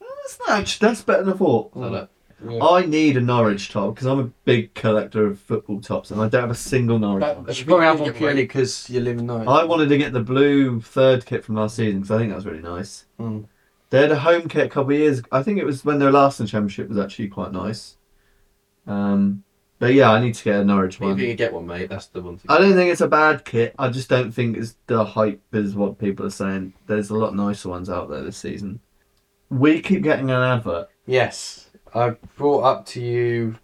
[0.00, 1.70] That's, not, that's better than I thought.
[2.48, 2.64] Yeah.
[2.64, 6.28] I need a Norwich top because I'm a big collector of football tops and I
[6.28, 7.46] don't have a single Norwich But one.
[7.46, 9.48] you should probably have one purely because you live in Norwich.
[9.48, 12.36] I wanted to get the blue third kit from last season because I think that
[12.36, 13.06] was really nice.
[13.20, 13.44] Mm.
[13.90, 15.22] They had a home kit a couple of years.
[15.30, 17.96] I think it was when they were last in the championship was actually quite nice.
[18.86, 19.44] Um,
[19.78, 21.18] but yeah, I need to get a Norwich If you one.
[21.18, 22.38] can get one, mate, that's the one.
[22.38, 23.74] To I don't think it's a bad kit.
[23.78, 26.72] I just don't think it's the hype is what people are saying.
[26.86, 28.80] There's a lot nicer ones out there this season.
[29.50, 30.88] We keep getting an advert.
[31.04, 33.56] Yes, I brought up to you.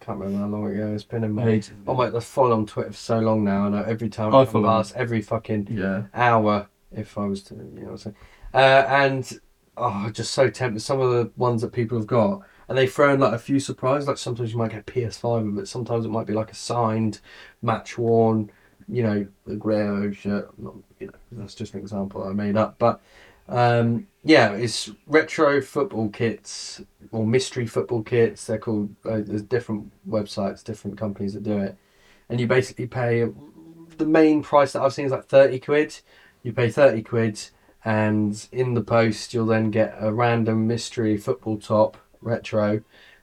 [0.00, 1.60] Can't remember how long ago it's been in my.
[1.86, 4.44] Oh my, I've followed on Twitter for so long now, and every time I I
[4.44, 6.04] come follow past, every fucking Yeah.
[6.14, 8.16] hour, if I was to, you know what I'm saying.
[8.56, 9.38] Uh, and
[9.76, 10.80] oh, just so tempted.
[10.80, 13.60] Some of the ones that people have got, and they throw in like a few
[13.60, 14.08] surprises.
[14.08, 15.68] Like sometimes you might get PS5 but.
[15.68, 17.20] Sometimes it might be like a signed,
[17.60, 18.50] match worn,
[18.88, 20.58] you know, a Greo shirt.
[20.58, 22.78] Not, you know, that's just an example I made up.
[22.78, 23.02] But
[23.46, 26.80] um, yeah, it's retro football kits
[27.12, 28.46] or mystery football kits.
[28.46, 28.88] They're called.
[29.04, 31.76] Uh, there's different websites, different companies that do it,
[32.30, 33.26] and you basically pay.
[33.98, 36.00] The main price that I've seen is like thirty quid.
[36.42, 37.38] You pay thirty quid,
[37.86, 42.82] and in the post you'll then get a random mystery football top retro.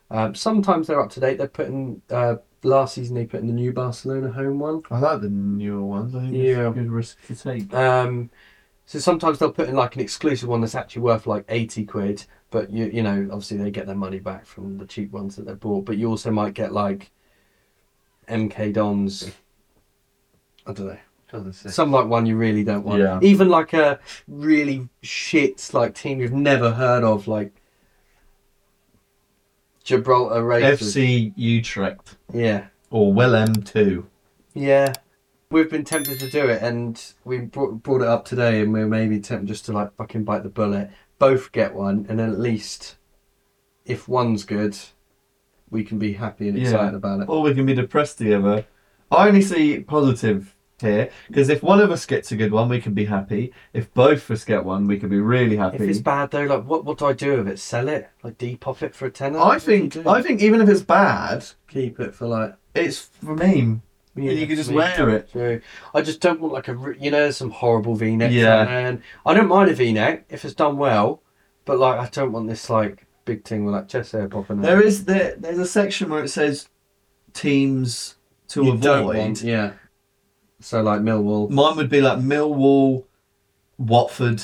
[0.10, 1.38] Um, sometimes they're up to date.
[1.38, 4.82] They're putting uh, last season they put in the new Barcelona home one.
[4.90, 6.16] I like the newer ones.
[6.16, 6.70] I think Yeah.
[6.70, 7.74] it's a good risk to take.
[7.74, 8.30] Um,
[8.86, 12.26] so sometimes they'll put in like an exclusive one that's actually worth like eighty quid,
[12.50, 15.46] but you you know obviously they get their money back from the cheap ones that
[15.46, 15.84] they bought.
[15.86, 17.12] But you also might get like
[18.30, 19.32] MK Dons.
[20.66, 20.98] I don't know.
[21.52, 23.00] Some like one you really don't want.
[23.02, 23.20] Yeah.
[23.22, 27.54] Even like a really shit like team you've never heard of, like
[29.84, 30.96] Gibraltar Racers.
[30.96, 32.68] FC Utrecht Yeah.
[32.90, 34.06] or Willem 2.
[34.54, 34.94] Yeah.
[35.50, 38.88] We've been tempted to do it, and we brought, brought it up today, and we're
[38.88, 40.90] maybe tempted just to like fucking bite the bullet.
[41.20, 42.96] Both get one, and then at least
[43.86, 44.78] if one's good,
[45.70, 46.64] we can be happy and Yeah.
[46.66, 47.30] excited about it.
[47.30, 48.66] Or we can be depressed together.
[49.12, 52.80] I only see positive here because if one of us gets a good one, we
[52.80, 53.52] can be happy.
[53.74, 55.78] If both of us get one, we can be really happy.
[55.78, 57.58] If it's bad though, like what what do I do with it?
[57.60, 58.10] Sell it?
[58.22, 59.40] Like depop it for a tenner?
[59.40, 59.98] I think?
[60.06, 63.80] I think even if it's bad, keep it for like it's for me.
[64.16, 65.32] Yeah, you can just me wear it.
[65.32, 65.60] True.
[65.96, 68.32] I just don't want like a you know some horrible V-neck.
[68.32, 68.68] Yeah.
[68.68, 71.24] and I don't mind a V-neck if it's done well,
[71.66, 74.64] but like I don't want this like big thing with like chest hair popping out.
[74.64, 75.36] There is there.
[75.36, 76.70] There's a section where it says
[77.34, 78.16] teams
[78.50, 79.18] to You don't avoid.
[79.18, 79.74] want- yeah.
[80.64, 81.50] So like Millwall.
[81.50, 83.04] Mine would be like Millwall,
[83.78, 84.42] Watford.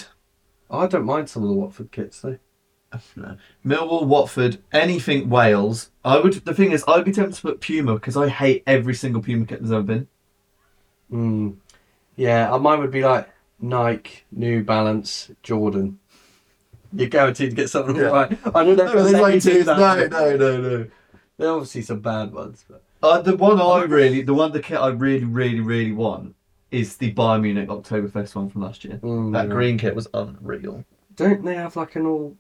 [0.70, 2.38] I don't mind some of the Watford kits though.
[3.16, 3.38] No.
[3.66, 5.92] Millwall, Watford, anything Wales.
[6.04, 6.34] I would.
[6.34, 9.46] The thing is, I'd be tempted to put Puma because I hate every single Puma
[9.46, 10.08] kit there's ever been.
[11.12, 11.56] Mm.
[12.16, 13.30] Yeah, uh, mine would be like
[13.62, 16.00] Nike, New Balance, Jordan.
[16.92, 18.06] You're guaranteed to get something Yeah.
[18.08, 18.38] right.
[18.56, 19.64] I don't know if there's like you do two.
[19.66, 19.78] that.
[19.78, 20.88] No, no, no, no.
[21.38, 24.60] There are obviously some bad ones, but Uh, the one I really, the one the
[24.62, 26.36] kit I really, really, really want
[26.72, 29.00] is the Bayern Munich Oktoberfest one from last year.
[29.02, 30.84] Mm, That green kit was unreal.
[31.16, 32.36] don't they have like an all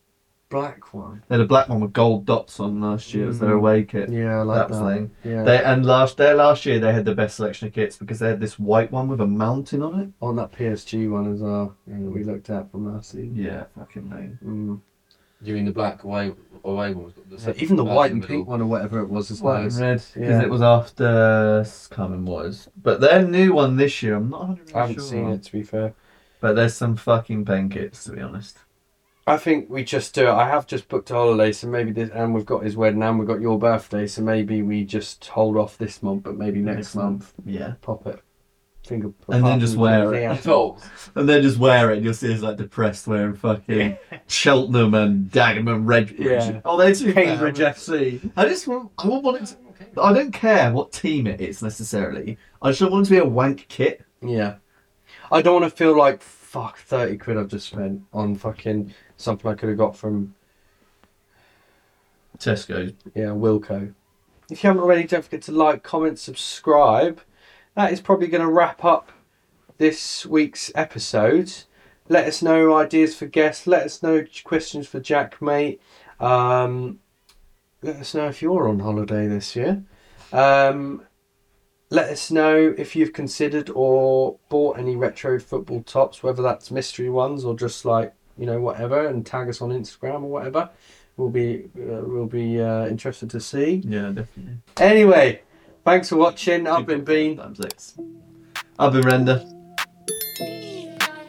[0.49, 1.23] black one?
[1.27, 3.57] They had a black one with gold dots on last year as their Mm.
[3.57, 4.09] away kit.
[4.09, 4.93] Yeah, I like that that.
[4.95, 5.11] thing.
[5.23, 5.43] Yeah.
[5.43, 8.27] They and last their last year they had the best selection of kits because they
[8.29, 10.09] had this white one with a mountain on it.
[10.21, 13.35] On that PSG one as well, yeah, that we looked at from last season.
[13.35, 14.39] Yeah, fucking name.
[14.45, 14.81] Mm.
[15.41, 16.33] You mean the black away
[16.65, 19.41] away one's the Yeah, even the white and pink one or whatever it was as
[19.41, 20.41] White and red because Yeah.
[20.41, 24.79] it was after Common was, but their new one this year I'm not 100 I
[24.81, 25.03] haven't sure.
[25.03, 25.93] seen it to be fair.
[26.41, 28.57] But there's some fucking pen kits to be honest.
[29.27, 30.31] I think we just do it.
[30.31, 33.19] I have just booked a holiday, so maybe this, and we've got his wedding, and
[33.19, 36.77] we've got your birthday, so maybe we just hold off this month, but maybe next,
[36.77, 37.73] Next month, Yeah.
[37.81, 38.19] pop it.
[38.89, 40.21] Finger, And then just wear it.
[40.23, 40.37] Yeah.
[40.51, 40.77] Oh,
[41.15, 43.97] And then just wear it, and you'll see us like depressed wearing fucking
[44.27, 46.19] Cheltenham and Dagenham and Redbridge.
[46.19, 46.61] Yeah.
[46.65, 47.75] Oh, they're too Cambridge bad.
[47.75, 48.31] FC.
[48.35, 49.55] I just want, I want it.
[49.95, 52.37] To, I don't care what team it is necessarily.
[52.61, 54.03] I just want it to be a wank kit.
[54.21, 54.55] Yeah.
[55.31, 59.49] I don't want to feel like fuck thirty quid I've just spent on fucking something
[59.49, 60.33] I could have got from
[62.39, 62.93] Tesco.
[63.15, 63.93] yeah Wilko.
[64.49, 67.21] If you haven't already, don't forget to like, comment, subscribe.
[67.79, 69.09] That is probably going to wrap up
[69.77, 71.49] this week's episode.
[72.09, 73.67] Let us know ideas for guests.
[73.67, 75.79] Let us know questions for Jack Maate.
[76.19, 76.99] Um,
[77.81, 79.81] let us know if you're on holiday this year.
[80.33, 81.03] Um,
[81.89, 87.09] let us know if you've considered or bought any retro football tops, whether that's mystery
[87.09, 90.69] ones or just like you know whatever, and tag us on Instagram or whatever.
[91.15, 93.81] We'll be uh, we'll be uh, interested to see.
[93.85, 94.57] Yeah, definitely.
[94.75, 95.43] Anyway,
[95.85, 96.67] thanks for watching.
[96.67, 97.37] I've been Bean.
[97.37, 97.97] Times six.
[98.77, 99.43] I've been Render.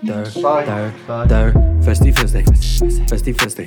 [0.02, 0.64] Der, Bye.
[0.64, 1.26] der, Bye.
[1.26, 2.42] der, Festi Festi,
[3.06, 3.66] Festi Festi,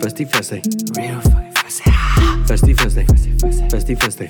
[0.00, 0.60] Festi Festi,
[0.98, 1.90] real fucking Festi,
[2.46, 3.06] Festi Festi,
[3.70, 4.28] Festi Festi,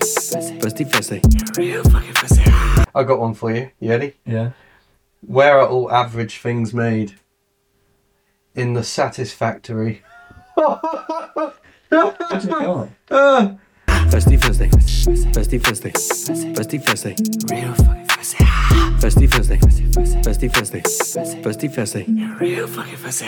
[0.60, 1.20] Festi Festi,
[1.58, 2.84] real fucking Festi.
[2.94, 3.70] I got one for you.
[3.80, 4.14] You ready?
[4.24, 4.50] Yeah.
[5.20, 7.14] Where are all average things made?
[8.54, 10.02] In the Satisfactory.
[14.12, 14.68] Festi Festi,
[15.32, 15.90] Festi Festi,
[16.54, 17.14] Festi Festi,
[17.48, 18.04] real fucking
[18.98, 19.58] Festi Festi,
[20.22, 20.82] Festi Festi,
[21.40, 22.04] Festi Festi,
[22.38, 23.24] real fucking Festi.